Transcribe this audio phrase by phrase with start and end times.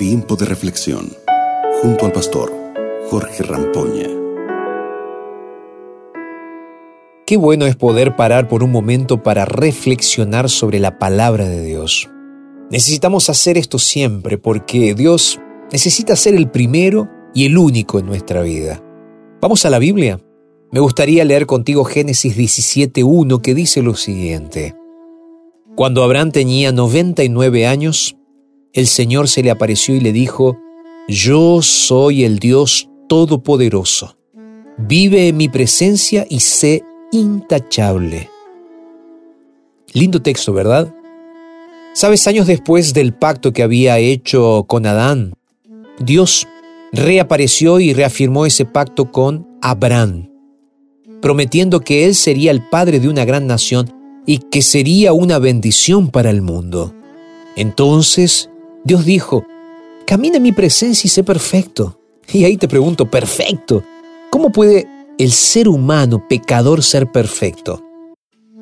[0.00, 1.14] Tiempo de reflexión
[1.82, 2.50] junto al pastor
[3.10, 4.08] Jorge Rampoña.
[7.26, 12.08] Qué bueno es poder parar por un momento para reflexionar sobre la palabra de Dios.
[12.70, 15.38] Necesitamos hacer esto siempre porque Dios
[15.70, 18.82] necesita ser el primero y el único en nuestra vida.
[19.42, 20.18] Vamos a la Biblia.
[20.72, 24.74] Me gustaría leer contigo Génesis 17.1 que dice lo siguiente.
[25.76, 28.16] Cuando Abraham tenía 99 años,
[28.72, 30.58] el Señor se le apareció y le dijo,
[31.08, 34.16] Yo soy el Dios Todopoderoso.
[34.78, 38.30] Vive en mi presencia y sé intachable.
[39.92, 40.94] Lindo texto, ¿verdad?
[41.92, 45.34] Sabes, años después del pacto que había hecho con Adán,
[45.98, 46.46] Dios
[46.92, 50.30] reapareció y reafirmó ese pacto con Abraham,
[51.20, 53.92] prometiendo que él sería el padre de una gran nación
[54.24, 56.94] y que sería una bendición para el mundo.
[57.56, 58.49] Entonces
[58.84, 59.44] Dios dijo,
[60.06, 61.98] camina en mi presencia y sé perfecto.
[62.32, 63.82] Y ahí te pregunto, perfecto.
[64.30, 64.86] ¿Cómo puede
[65.18, 67.84] el ser humano pecador ser perfecto?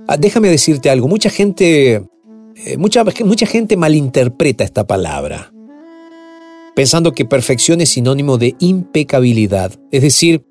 [0.06, 2.02] Ah, déjame decirte algo, mucha gente,
[2.56, 5.52] eh, mucha, mucha gente malinterpreta esta palabra,
[6.74, 10.46] pensando que perfección es sinónimo de impecabilidad, es decir,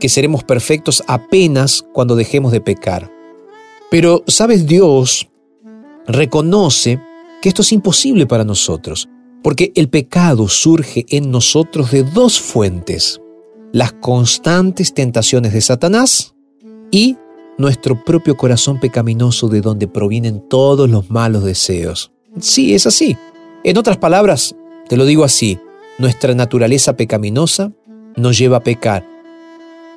[0.00, 3.12] que seremos perfectos apenas cuando dejemos de pecar.
[3.90, 4.66] Pero, ¿sabes?
[4.66, 5.28] Dios
[6.08, 7.00] reconoce
[7.46, 9.08] que esto es imposible para nosotros,
[9.40, 13.20] porque el pecado surge en nosotros de dos fuentes,
[13.72, 16.34] las constantes tentaciones de Satanás
[16.90, 17.16] y
[17.56, 22.10] nuestro propio corazón pecaminoso de donde provienen todos los malos deseos.
[22.40, 23.16] Sí, es así.
[23.62, 24.56] En otras palabras,
[24.88, 25.56] te lo digo así,
[25.98, 27.70] nuestra naturaleza pecaminosa
[28.16, 29.06] nos lleva a pecar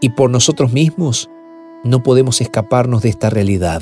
[0.02, 1.32] y por nosotros mismos
[1.84, 3.82] no podemos escaparnos de esta realidad.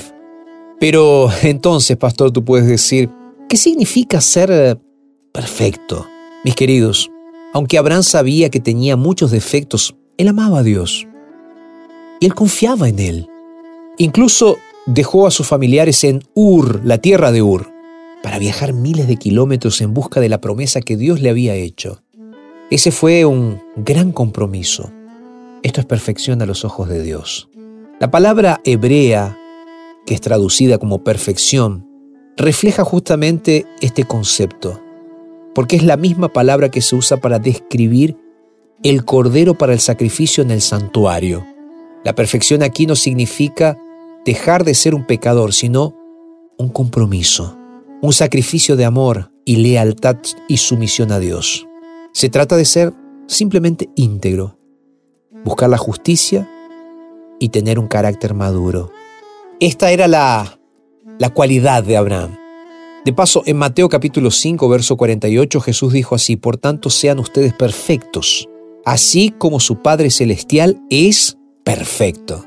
[0.79, 3.09] Pero entonces, pastor, tú puedes decir,
[3.49, 4.75] ¿Qué significa ser eh,
[5.31, 6.05] perfecto?
[6.43, 7.09] Mis queridos,
[7.53, 11.07] aunque Abraham sabía que tenía muchos defectos, él amaba a Dios.
[12.19, 13.27] Y él confiaba en él.
[13.97, 17.71] Incluso dejó a sus familiares en Ur, la tierra de Ur,
[18.21, 22.03] para viajar miles de kilómetros en busca de la promesa que Dios le había hecho.
[22.69, 24.91] Ese fue un gran compromiso.
[25.63, 27.47] Esto es perfección a los ojos de Dios.
[28.01, 29.37] La palabra hebrea,
[30.05, 31.86] que es traducida como perfección,
[32.37, 34.79] refleja justamente este concepto,
[35.55, 38.15] porque es la misma palabra que se usa para describir
[38.83, 41.45] el cordero para el sacrificio en el santuario.
[42.03, 43.77] La perfección aquí no significa
[44.23, 45.95] dejar de ser un pecador, sino
[46.59, 47.57] un compromiso,
[48.01, 51.67] un sacrificio de amor y lealtad y sumisión a Dios.
[52.13, 52.93] Se trata de ser
[53.25, 54.59] simplemente íntegro,
[55.43, 56.47] buscar la justicia
[57.39, 58.91] y tener un carácter maduro.
[59.59, 60.59] Esta era la
[61.19, 62.37] la cualidad de Abraham.
[63.05, 67.53] De paso, en Mateo capítulo 5, verso 48, Jesús dijo así, por tanto sean ustedes
[67.53, 68.49] perfectos,
[68.85, 72.45] así como su Padre Celestial es perfecto.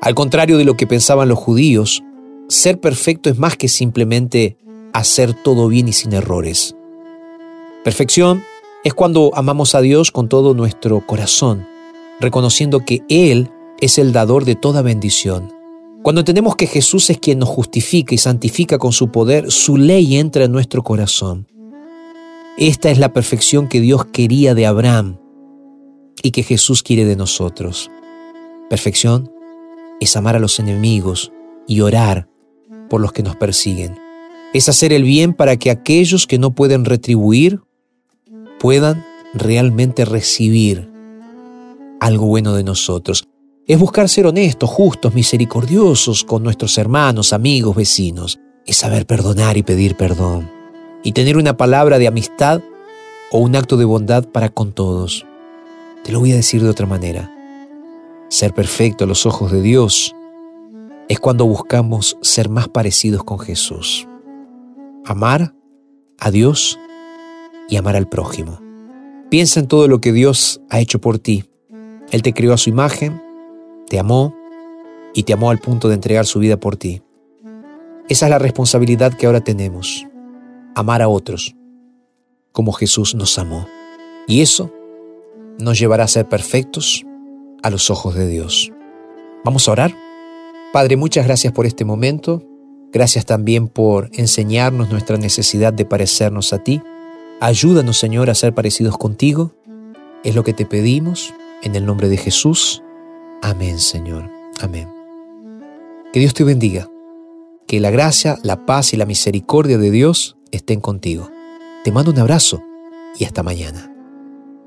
[0.00, 2.02] Al contrario de lo que pensaban los judíos,
[2.48, 4.56] ser perfecto es más que simplemente
[4.92, 6.74] hacer todo bien y sin errores.
[7.84, 8.42] Perfección
[8.84, 11.66] es cuando amamos a Dios con todo nuestro corazón,
[12.18, 13.50] reconociendo que Él
[13.80, 15.59] es el dador de toda bendición
[16.02, 20.16] cuando entendemos que Jesús es quien nos justifica y santifica con su poder, su ley
[20.16, 21.46] entra en nuestro corazón.
[22.56, 25.18] Esta es la perfección que Dios quería de Abraham
[26.22, 27.90] y que Jesús quiere de nosotros.
[28.70, 29.30] Perfección
[30.00, 31.32] es amar a los enemigos
[31.66, 32.28] y orar
[32.88, 33.98] por los que nos persiguen.
[34.54, 37.60] Es hacer el bien para que aquellos que no pueden retribuir
[38.58, 40.90] puedan realmente recibir
[42.00, 43.29] algo bueno de nosotros
[43.72, 48.40] es buscar ser honestos, justos, misericordiosos con nuestros hermanos, amigos, vecinos.
[48.66, 50.50] Es saber perdonar y pedir perdón.
[51.04, 52.62] Y tener una palabra de amistad
[53.30, 55.24] o un acto de bondad para con todos.
[56.02, 57.32] Te lo voy a decir de otra manera.
[58.28, 60.16] Ser perfecto a los ojos de Dios
[61.08, 64.08] es cuando buscamos ser más parecidos con Jesús.
[65.04, 65.54] Amar
[66.18, 66.76] a Dios
[67.68, 68.58] y amar al prójimo.
[69.30, 71.44] Piensa en todo lo que Dios ha hecho por ti.
[72.10, 73.29] Él te creó a su imagen,
[73.90, 74.34] te amó
[75.12, 77.02] y te amó al punto de entregar su vida por ti.
[78.08, 80.06] Esa es la responsabilidad que ahora tenemos,
[80.74, 81.54] amar a otros
[82.52, 83.66] como Jesús nos amó.
[84.26, 84.72] Y eso
[85.58, 87.04] nos llevará a ser perfectos
[87.62, 88.72] a los ojos de Dios.
[89.44, 89.94] Vamos a orar.
[90.72, 92.42] Padre, muchas gracias por este momento.
[92.92, 96.80] Gracias también por enseñarnos nuestra necesidad de parecernos a ti.
[97.40, 99.52] Ayúdanos, Señor, a ser parecidos contigo.
[100.24, 101.32] Es lo que te pedimos
[101.62, 102.82] en el nombre de Jesús.
[103.42, 104.30] Amén, Señor.
[104.60, 104.88] Amén.
[106.12, 106.88] Que Dios te bendiga.
[107.66, 111.30] Que la gracia, la paz y la misericordia de Dios estén contigo.
[111.84, 112.62] Te mando un abrazo
[113.18, 113.94] y hasta mañana.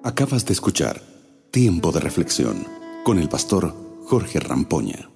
[0.03, 1.01] Acabas de escuchar
[1.51, 2.65] Tiempo de Reflexión
[3.03, 3.75] con el pastor
[4.05, 5.12] Jorge Rampoña.